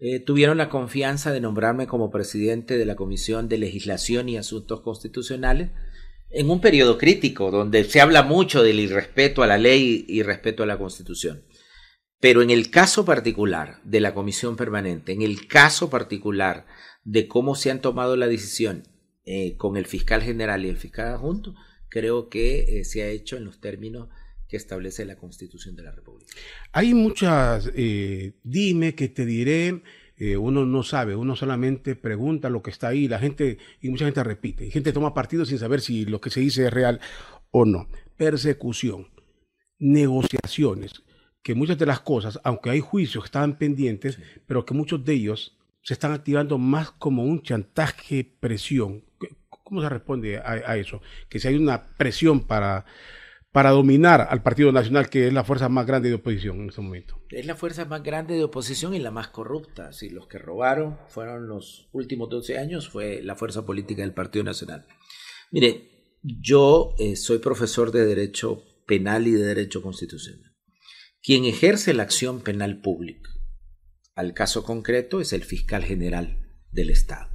[0.00, 4.80] eh, tuvieron la confianza de nombrarme como presidente de la Comisión de Legislación y Asuntos
[4.80, 5.70] Constitucionales
[6.30, 10.62] en un periodo crítico donde se habla mucho del irrespeto a la ley y respeto
[10.62, 11.44] a la Constitución.
[12.18, 16.66] Pero en el caso particular de la comisión permanente, en el caso particular
[17.04, 18.84] de cómo se han tomado la decisión
[19.24, 21.54] eh, con el fiscal general y el fiscal adjunto,
[21.88, 24.08] creo que eh, se ha hecho en los términos
[24.50, 26.32] que establece la Constitución de la República.
[26.72, 29.82] Hay muchas, eh, dime que te diré,
[30.38, 34.22] uno no sabe, uno solamente pregunta lo que está ahí, la gente, y mucha gente
[34.22, 37.00] repite, y gente toma partido sin saber si lo que se dice es real
[37.50, 37.88] o no.
[38.18, 39.08] Persecución,
[39.78, 41.04] negociaciones
[41.42, 45.14] que muchas de las cosas, aunque hay juicios que estaban pendientes, pero que muchos de
[45.14, 49.04] ellos se están activando más como un chantaje, presión.
[49.48, 51.00] ¿Cómo se responde a, eso?
[51.28, 52.84] Que si hay una presión para,
[53.52, 56.80] para dominar al Partido Nacional, que es la fuerza más grande de oposición en este
[56.80, 57.20] momento.
[57.30, 59.92] Es la fuerza más grande de oposición y la más corrupta.
[59.92, 64.44] Si los que robaron fueron los últimos 12 años, fue la fuerza política del Partido
[64.44, 64.86] Nacional.
[65.50, 70.52] Mire, yo eh, soy profesor de Derecho Penal y de Derecho Constitucional.
[71.22, 73.30] Quien ejerce la acción penal pública,
[74.14, 77.28] al caso concreto, es el fiscal general del Estado.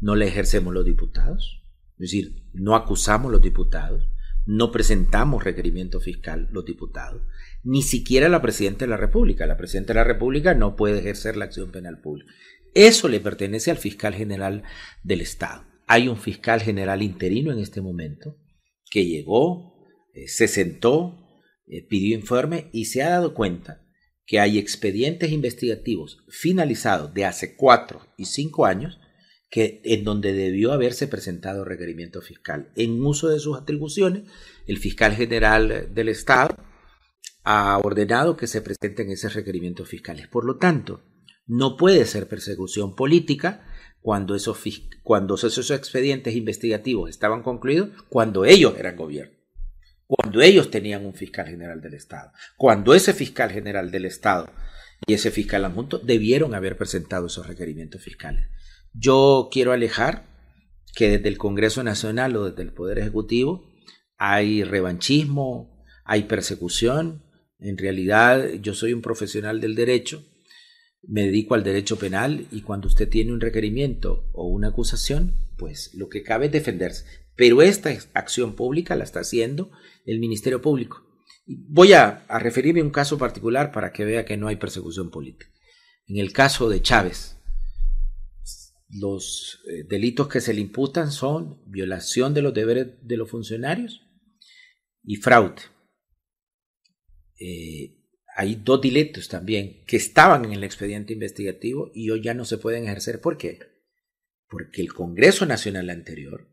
[0.00, 1.62] No la ejercemos los diputados,
[1.98, 4.08] es decir, no acusamos los diputados,
[4.46, 7.22] no presentamos requerimiento fiscal los diputados,
[7.64, 9.46] ni siquiera la presidenta de la República.
[9.46, 12.32] La presidenta de la República no puede ejercer la acción penal pública.
[12.74, 14.62] Eso le pertenece al fiscal general
[15.02, 15.64] del Estado.
[15.86, 18.36] Hay un fiscal general interino en este momento
[18.90, 19.74] que llegó,
[20.14, 21.26] eh, se sentó,
[21.66, 23.82] eh, pidió informe y se ha dado cuenta
[24.26, 29.00] que hay expedientes investigativos finalizados de hace cuatro y cinco años
[29.56, 32.70] en donde debió haberse presentado requerimiento fiscal.
[32.76, 34.24] En uso de sus atribuciones,
[34.66, 36.56] el fiscal general del Estado
[37.44, 40.28] ha ordenado que se presenten esos requerimientos fiscales.
[40.28, 41.02] Por lo tanto,
[41.46, 43.66] no puede ser persecución política
[44.00, 44.58] cuando esos,
[45.02, 49.36] cuando esos expedientes investigativos estaban concluidos, cuando ellos eran gobierno
[50.06, 54.48] cuando ellos tenían un fiscal general del Estado, cuando ese fiscal general del Estado
[55.06, 58.46] y ese fiscal adjunto debieron haber presentado esos requerimientos fiscales.
[58.98, 60.26] Yo quiero alejar
[60.94, 63.70] que desde el Congreso Nacional o desde el Poder Ejecutivo
[64.16, 67.22] hay revanchismo, hay persecución.
[67.58, 70.24] En realidad yo soy un profesional del derecho,
[71.02, 75.92] me dedico al derecho penal y cuando usted tiene un requerimiento o una acusación, pues
[75.94, 77.04] lo que cabe es defenderse.
[77.36, 79.70] Pero esta acción pública la está haciendo
[80.04, 81.02] el Ministerio Público.
[81.46, 85.46] Voy a, referirme a un caso particular para que vea que no hay persecución política.
[86.08, 87.35] En el caso de Chávez,
[88.98, 94.02] los eh, delitos que se le imputan son violación de los deberes de los funcionarios
[95.02, 95.62] y fraude.
[97.38, 97.96] Eh,
[98.36, 102.58] hay dos delitos también que estaban en el expediente investigativo y hoy ya no se
[102.58, 103.20] pueden ejercer.
[103.20, 103.58] ¿Por qué?
[104.48, 106.48] Porque el Congreso Nacional anterior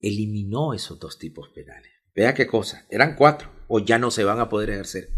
[0.00, 1.90] eliminó esos dos tipos penales.
[2.14, 5.08] Vea qué cosa, eran cuatro, o ya no se van a poder ejercer.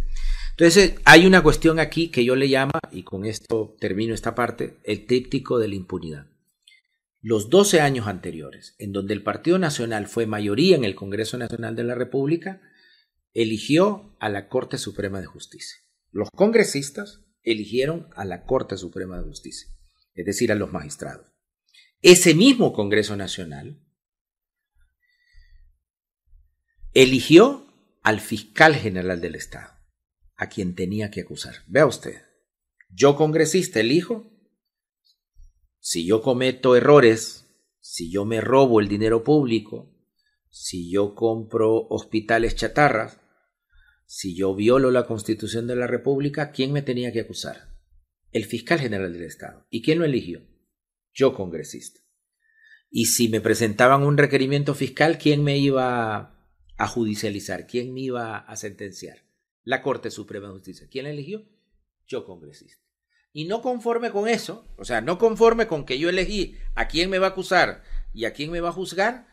[0.57, 4.79] Entonces, hay una cuestión aquí que yo le llamo, y con esto termino esta parte,
[4.85, 6.27] el tríptico de la impunidad.
[7.21, 11.75] Los 12 años anteriores, en donde el Partido Nacional fue mayoría en el Congreso Nacional
[11.75, 12.61] de la República,
[13.33, 15.79] eligió a la Corte Suprema de Justicia.
[16.13, 19.69] Los congresistas eligieron a la Corte Suprema de Justicia,
[20.15, 21.27] es decir, a los magistrados.
[22.01, 23.81] Ese mismo Congreso Nacional
[26.93, 27.67] eligió
[28.03, 29.74] al fiscal general del Estado,
[30.37, 31.57] a quien tenía que acusar.
[31.67, 32.23] Vea usted,
[32.89, 34.31] yo congresista elijo,
[35.79, 37.47] si yo cometo errores,
[37.81, 39.95] si yo me robo el dinero público,
[40.49, 43.21] si yo compro hospitales chatarras,
[44.07, 47.75] Si yo violo la Constitución de la República, ¿quién me tenía que acusar?
[48.33, 49.67] El fiscal general del Estado.
[49.71, 50.47] ¿Y quién lo eligió?
[51.13, 52.01] Yo, congresista.
[52.91, 57.67] Y si me presentaban un requerimiento fiscal, ¿quién me iba a judicializar?
[57.67, 59.25] ¿Quién me iba a sentenciar?
[59.65, 60.87] La Corte Suprema de Justicia.
[60.91, 61.45] ¿Quién la eligió?
[62.07, 62.85] Yo, congresista.
[63.33, 67.11] Y no conforme con eso, o sea, no conforme con que yo elegí a quién
[67.11, 69.27] me va a acusar y a quién me va a juzgar,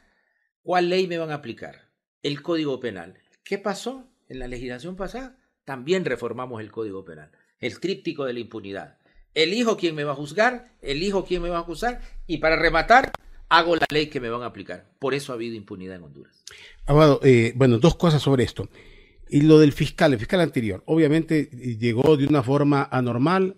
[0.64, 1.92] ¿cuál ley me van a aplicar?
[2.24, 3.20] El Código Penal.
[3.44, 5.38] ¿Qué pasó en la legislación pasada?
[5.66, 8.98] También reformamos el Código Penal, el tríptico de la impunidad.
[9.36, 13.12] Elijo quién me va a juzgar, elijo quién me va a acusar y para rematar,
[13.50, 14.90] hago la ley que me van a aplicar.
[14.98, 16.44] Por eso ha habido impunidad en Honduras.
[16.88, 18.68] Abogado, eh, bueno, dos cosas sobre esto.
[19.34, 23.56] Y lo del fiscal, el fiscal anterior, obviamente eh, llegó de una forma anormal,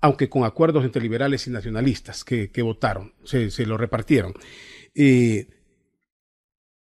[0.00, 4.32] aunque con acuerdos entre liberales y nacionalistas que, votaron, se, lo repartieron.
[4.94, 5.48] Eh,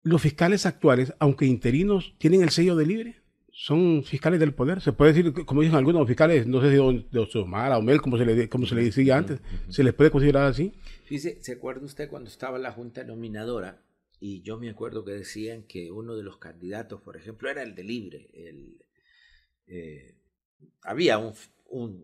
[0.03, 3.23] los fiscales actuales, aunque interinos, tienen el sello de libre.
[3.53, 4.83] Son fiscales del poder.
[4.83, 8.27] Se puede decir, como dicen algunos fiscales, no sé si de Osomar, Omel, como se
[8.27, 10.75] le, como se le decía antes, ¿se les puede considerar así?
[11.05, 13.81] Fíjese, ¿se acuerda usted cuando estaba la Junta Nominadora?
[14.21, 17.75] Y yo me acuerdo que decían que uno de los candidatos, por ejemplo, era el
[17.75, 18.31] de Libre.
[18.35, 18.85] El,
[19.67, 20.19] eh,
[20.83, 21.35] había un,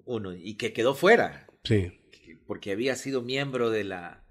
[0.07, 1.47] uno y que quedó fuera.
[1.63, 2.01] Sí.
[2.47, 4.27] Porque había sido miembro de la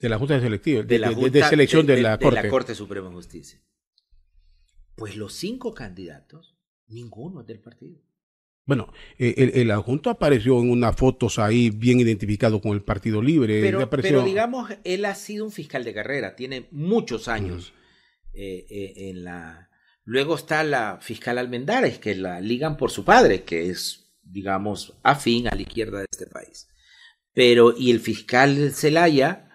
[0.00, 2.36] de la Junta de Selección, de, la de, selección de, la Corte.
[2.36, 3.62] De la Corte Suprema de Justicia.
[4.96, 8.00] Pues los cinco candidatos, ninguno es del partido.
[8.66, 13.20] Bueno, eh, el, el, adjunto apareció en unas fotos ahí bien identificado con el Partido
[13.20, 13.60] Libre.
[13.60, 17.72] Pero, pero digamos, él ha sido un fiscal de carrera, tiene muchos años
[18.32, 19.70] eh, eh, en la,
[20.04, 25.46] Luego está la fiscal Almendares, que la ligan por su padre, que es, digamos, afín
[25.48, 26.68] a la izquierda de este país.
[27.32, 29.49] Pero, y el fiscal Zelaya,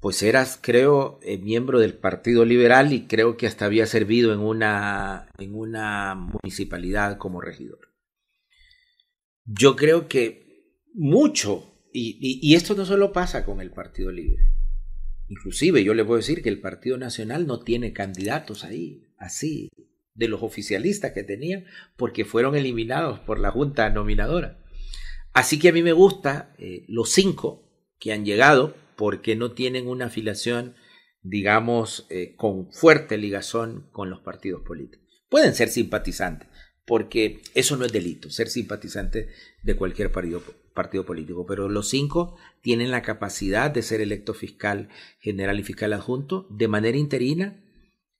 [0.00, 4.40] pues era, creo, eh, miembro del Partido Liberal y creo que hasta había servido en
[4.40, 7.92] una, en una municipalidad como regidor.
[9.44, 14.58] Yo creo que mucho, y esto no solo pasa con el Partido Libre,
[15.28, 19.68] Inclusive yo le puedo decir que el Partido Nacional no tiene candidatos ahí, así,
[20.14, 24.58] de los oficialistas que tenían, porque fueron eliminados por la Junta Nominadora.
[25.34, 27.62] Así que a mí me gusta eh, los cinco
[27.98, 30.74] que han llegado, porque no tienen una afiliación,
[31.22, 35.06] digamos, eh, con fuerte ligazón con los partidos políticos.
[35.30, 36.48] Pueden ser simpatizantes,
[36.84, 39.28] porque eso no es delito, ser simpatizante
[39.62, 40.42] de cualquier partido,
[40.74, 44.88] partido político, pero los cinco tienen la capacidad de ser electo fiscal
[45.20, 47.64] general y fiscal adjunto de manera interina.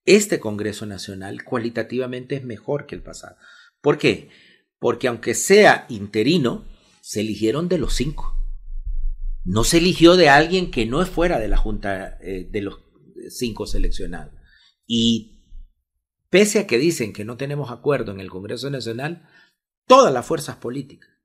[0.05, 3.37] Este Congreso Nacional cualitativamente es mejor que el pasado.
[3.81, 4.29] ¿Por qué?
[4.79, 6.69] Porque aunque sea interino,
[7.01, 8.38] se eligieron de los cinco.
[9.49, 12.81] No se eligió de alguien que no es fuera de la Junta eh, de los
[13.31, 14.35] cinco seleccionados.
[14.87, 15.43] Y
[16.31, 19.29] pese a que dicen que no tenemos acuerdo en el Congreso Nacional,
[19.87, 21.19] todas las fuerzas políticas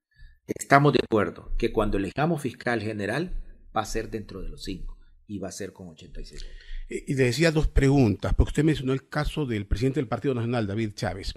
[0.45, 3.41] Estamos de acuerdo que cuando elijamos fiscal general
[3.75, 6.45] va a ser dentro de los cinco y va a ser con 86
[6.89, 10.67] Y le decía dos preguntas, porque usted mencionó el caso del presidente del Partido Nacional,
[10.67, 11.33] David Chávez.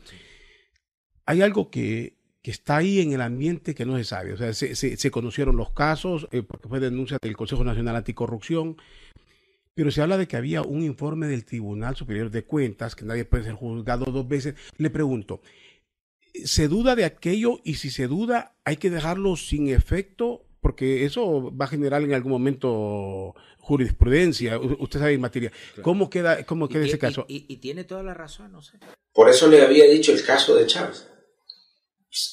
[1.25, 2.16] Hay algo que,
[2.47, 4.33] que, está ahí en el ambiente que no se sabe.
[4.33, 8.77] O sea, se, se, conocieron los casos, eh, porque fue denuncia del Consejo Nacional Anticorrupción,
[9.75, 13.25] pero se habla de que había un informe del Tribunal Superior de Cuentas, que nadie
[13.25, 14.55] puede ser juzgado dos veces.
[14.79, 15.41] Le pregunto,
[16.45, 21.55] se duda de aquello y si se duda hay que dejarlo sin efecto porque eso
[21.57, 25.53] va a generar en algún momento jurisprudencia, usted sabe en materia.
[25.81, 27.25] ¿Cómo queda, cómo queda ese caso?
[27.29, 28.79] Y, tiene toda la razón, no sé.
[29.13, 31.09] Por eso le había dicho el caso de Chávez,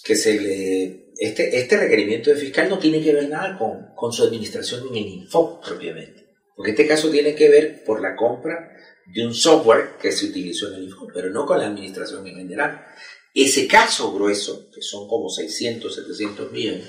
[0.03, 4.13] que se le, este, este requerimiento de fiscal no tiene que ver nada con, con
[4.13, 8.71] su administración en el Info propiamente, porque este caso tiene que ver por la compra
[9.05, 12.35] de un software que se utilizó en el Info, pero no con la administración en
[12.35, 12.85] general.
[13.33, 16.87] Ese caso grueso, que son como 600, 700 millones,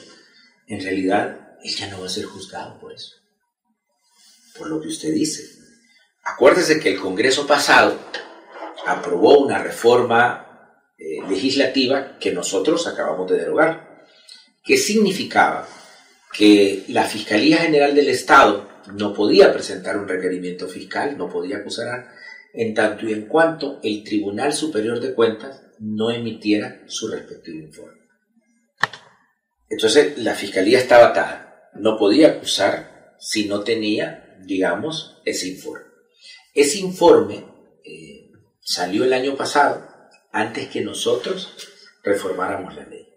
[0.69, 3.15] en realidad él ya no va a ser juzgado por eso,
[4.57, 5.43] por lo que usted dice.
[6.23, 7.99] Acuérdese que el Congreso pasado
[8.87, 10.44] aprobó una reforma
[10.99, 14.05] eh, legislativa que nosotros acabamos de derogar,
[14.65, 15.69] que significaba
[16.33, 22.09] que la Fiscalía General del Estado no podía presentar un requerimiento fiscal, no podía acusar
[22.53, 28.01] en tanto y en cuanto el Tribunal Superior de Cuentas no emitiera su respectivo informe.
[29.69, 35.87] Entonces la fiscalía estaba atada, no podía acusar si no tenía, digamos, ese informe.
[36.55, 37.45] Ese informe
[37.85, 39.89] eh, salió el año pasado,
[40.35, 41.55] antes que nosotros
[42.03, 43.09] reformáramos la ley.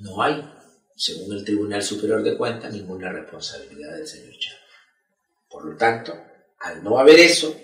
[0.00, 0.48] No hay,
[0.94, 4.60] según el Tribunal Superior de Cuentas, ninguna responsabilidad del señor Chávez.
[5.50, 6.16] Por lo tanto,
[6.60, 7.60] al no haber eso,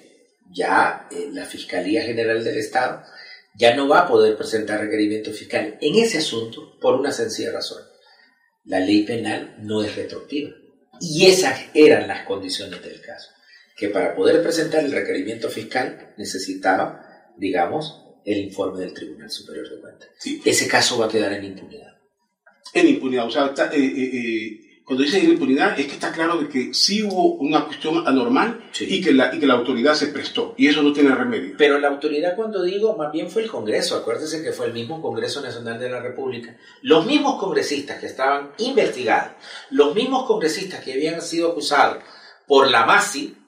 [0.51, 3.05] ya eh, la Fiscalía General del Estado
[3.55, 7.85] ya no va a poder presentar requerimiento fiscal en ese asunto por una sencilla razón.
[8.65, 10.51] La ley penal no es retroactiva.
[11.01, 13.31] Y esas eran las condiciones del caso.
[13.83, 17.05] Que para poder presentar el requerimiento fiscal necesitaba,
[17.37, 20.09] digamos, el informe del Tribunal Superior de Cuentas.
[20.45, 21.97] Ese caso va a quedar en impunidad.
[22.73, 23.27] En impunidad.
[23.27, 27.03] O sea, eh, eh, eh cuando dice impunidad es que está claro de que sí
[27.03, 30.81] hubo una cuestión anormal y, que la, y que la autoridad se prestó y eso
[30.81, 31.57] no tiene remedio.
[31.59, 35.03] Pero la autoridad cuando digo, más bien fue el Congreso, acuérdese que fue el mismo
[35.03, 39.33] Congreso Nacional de la República, los mismos congresistas que estaban investigados,
[39.71, 41.99] los mismos congresistas que habían sido acusados
[42.47, 43.42] por la MASI,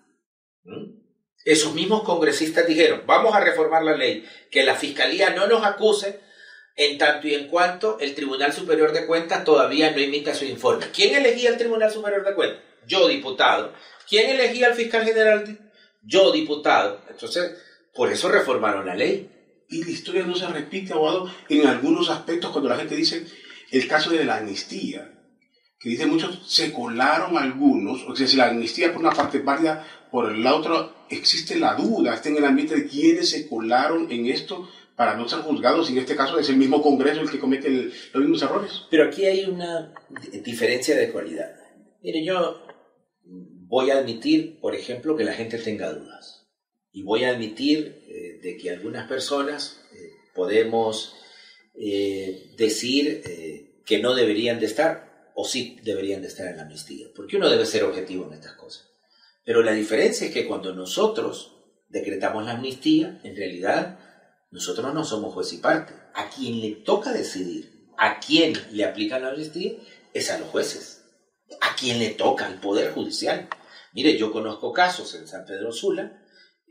[1.44, 6.20] esos mismos congresistas dijeron, vamos a reformar la ley, que la Fiscalía no nos acuse
[6.76, 10.86] en tanto y en cuanto el Tribunal Superior de Cuentas todavía no emita su informe.
[10.92, 12.60] ¿Quién elegía el Tribunal Superior de Cuentas?
[12.86, 13.72] Yo, diputado.
[14.08, 15.70] ¿Quién elegía al fiscal general?
[16.02, 17.00] Yo, diputado.
[17.08, 17.52] Entonces,
[17.94, 19.30] por eso reformaron la ley.
[19.68, 23.24] Y la historia no se repite, abogado, en algunos aspectos cuando la gente dice
[23.70, 25.10] el caso de la amnistía,
[25.80, 29.44] que dice muchos, se colaron algunos, o sea, si la amnistía por una parte es
[29.44, 34.12] válida, por la otra existe la duda, está en el ambiente de quiénes se colaron
[34.12, 37.28] en esto, para no ser juzgados, y en este caso es el mismo Congreso el
[37.28, 38.84] que comete los mismos errores.
[38.92, 39.92] Pero aquí hay una
[40.44, 41.56] diferencia de cualidad.
[42.00, 42.64] Mire, yo
[43.24, 46.46] voy a admitir, por ejemplo, que la gente tenga dudas.
[46.92, 51.16] Y voy a admitir eh, de que algunas personas eh, podemos
[51.74, 53.20] eh, decir
[53.84, 57.08] que no deberían de estar, o sí deberían de estar en la amnistía.
[57.16, 58.93] Porque uno debe ser objetivo en estas cosas.
[59.44, 61.56] Pero la diferencia es que cuando nosotros
[61.88, 63.98] decretamos la amnistía, en realidad
[64.50, 65.94] nosotros no somos juez y parte.
[66.14, 69.72] A quien le toca decidir a quién le aplican la amnistía
[70.12, 71.04] es a los jueces.
[71.60, 73.48] A quien le toca, al Poder Judicial.
[73.92, 76.23] Mire, yo conozco casos en San Pedro Sula,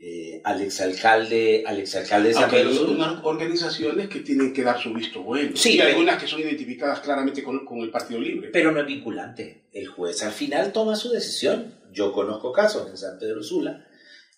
[0.06, 2.70] eh, al exalcalde, al exalcalde de San Pedro.
[2.70, 5.56] Hay organizaciones que tienen que dar su visto bueno.
[5.56, 8.50] Sí, y algunas que son identificadas claramente con, con el Partido Libre.
[8.52, 9.68] Pero no es vinculante.
[9.72, 11.74] El juez al final toma su decisión.
[11.90, 13.86] Yo conozco casos en San Pedro Sula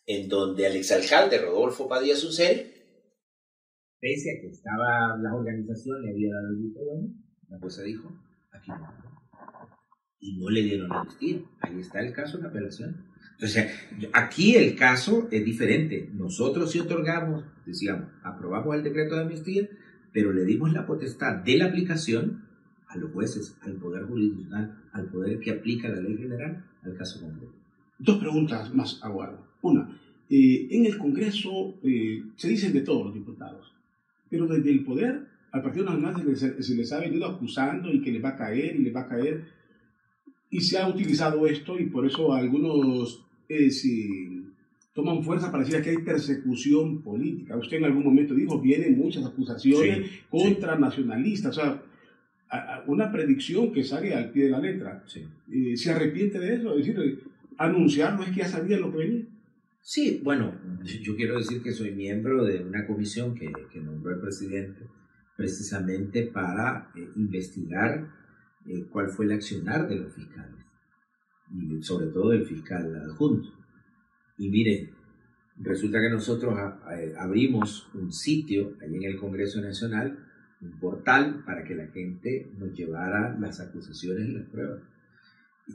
[0.06, 2.72] en donde al exalcalde Rodolfo Padilla Sucel
[4.00, 7.08] pese a que estaba la organización, le había dado el visto bueno,
[7.48, 8.08] la jueza dijo,
[8.52, 9.06] aquí no.
[10.20, 11.40] Y no le dieron amnistía.
[11.60, 13.04] Ahí está el caso de apelación.
[13.38, 13.70] Entonces,
[14.14, 16.08] aquí el caso es diferente.
[16.14, 19.68] Nosotros sí otorgamos, decíamos, aprobamos el decreto de amnistía,
[20.12, 22.44] pero le dimos la potestad de la aplicación
[22.88, 27.20] a los jueces, al poder jurisdiccional, al poder que aplica la ley general al caso
[27.20, 27.52] concreto.
[27.98, 29.46] Dos preguntas más, Aguado.
[29.60, 29.98] Una,
[30.30, 33.72] eh, en el Congreso eh, se dicen de todos los diputados,
[34.30, 38.24] pero desde el poder al Partido Nacional se les, ha venido acusando y que les
[38.24, 39.44] va a caer y les va a caer.
[40.50, 43.70] Y se ha utilizado esto y por eso algunos eh,
[44.96, 47.56] toman fuerza para decir que hay persecución política.
[47.56, 51.58] Usted en algún momento dijo, vienen muchas acusaciones contra nacionalistas.
[51.58, 51.82] O sea,
[52.86, 55.04] una predicción que sale al pie de la letra.
[55.52, 56.78] Eh, ¿Se arrepiente de eso?
[56.78, 57.22] Es decir,
[57.58, 59.24] anunciar no es que ya sabía lo que venía.
[59.82, 60.52] Sí, bueno,
[61.02, 64.80] yo quiero decir que soy miembro de una comisión que, nombró el presidente
[65.36, 68.08] precisamente para eh, investigar
[68.66, 70.66] eh, cuál fue el accionar de los fiscales
[71.80, 73.48] sobre todo del fiscal adjunto.
[74.38, 74.90] Y miren,
[75.58, 76.58] resulta que nosotros
[77.18, 80.18] abrimos un sitio ahí en el Congreso Nacional,
[80.60, 84.82] un portal para que la gente nos llevara las acusaciones y las pruebas.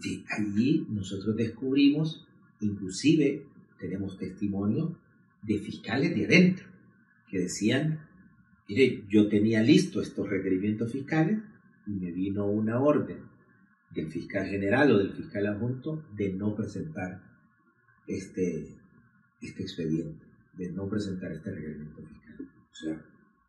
[0.04, 2.28] Y allí nosotros descubrimos
[2.62, 3.48] inclusive
[3.80, 4.98] tenemos testimonio
[5.42, 6.66] de fiscales de adentro
[7.30, 8.08] que decían,
[8.70, 11.40] mire, yo tenía listo estos requerimientos fiscales
[11.88, 13.31] y me vino una orden
[13.94, 17.22] del fiscal general o del fiscal adjunto de no presentar
[18.08, 18.68] este,
[19.42, 20.26] este expediente,
[20.58, 22.50] de no presentar este requerimiento fiscal.
[22.72, 23.06] O sea,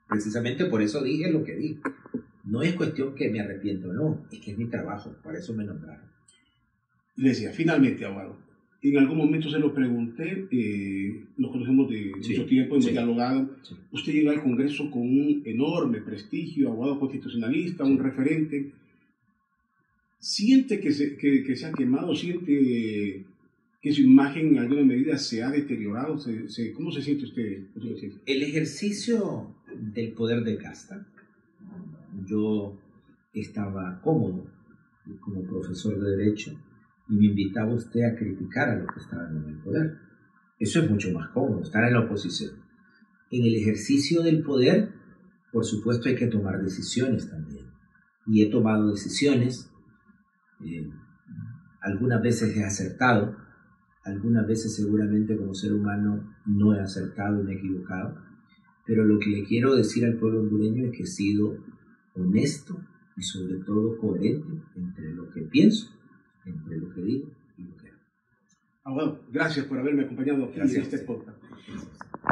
[0.08, 1.80] precisamente por eso dije lo que dije.
[2.44, 5.64] No es cuestión que me arrepiento, no, es que es mi trabajo, para eso me
[5.64, 6.10] nombraron.
[7.16, 8.36] Le decía, finalmente, abogado,
[8.82, 13.48] en algún momento se lo pregunté, eh, nos conocemos de mucho tiempo, hemos dialogado.
[13.92, 18.72] Usted llega al Congreso con un enorme prestigio, abogado constitucionalista, un referente.
[20.22, 22.14] ¿Siente que se, que, se ha quemado?
[22.14, 23.26] ¿Siente
[23.80, 26.16] que su imagen en alguna medida se ha deteriorado?
[26.16, 27.64] ¿Se, cómo se siente usted?
[28.24, 31.04] El ejercicio del poder de casta,
[32.24, 32.78] yo
[33.34, 34.46] estaba cómodo
[35.18, 36.56] como profesor de Derecho
[37.08, 39.98] y me invitaba usted a criticar a los que estaban en el poder.
[40.56, 42.52] Eso es mucho más cómodo, estar en la oposición.
[43.32, 44.92] En el ejercicio del poder,
[45.50, 47.66] por supuesto, hay que tomar decisiones también.
[48.28, 49.71] Y he tomado decisiones,
[50.64, 50.90] eh,
[51.80, 53.36] algunas veces he acertado,
[54.04, 58.18] algunas veces seguramente como ser humano no he acertado y me he equivocado,
[58.86, 61.56] pero lo que le quiero decir al pueblo hondureño es que he sido
[62.14, 62.80] honesto
[63.16, 65.90] y sobre todo coherente entre lo que pienso,
[66.44, 67.98] entre lo que digo y lo que hago.
[68.84, 71.38] Abogado, gracias por haberme acompañado aquí en este podcast.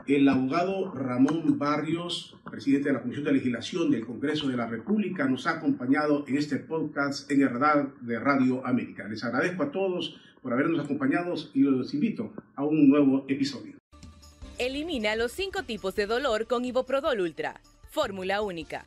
[0.07, 5.29] El abogado Ramón Barrios, presidente de la Comisión de Legislación del Congreso de la República,
[5.29, 9.09] nos ha acompañado en este podcast en el radar de Radio América.
[9.09, 13.75] Les agradezco a todos por habernos acompañado y los invito a un nuevo episodio.
[14.59, 17.61] Elimina los cinco tipos de dolor con Iboprodol Ultra.
[17.91, 18.87] Fórmula única.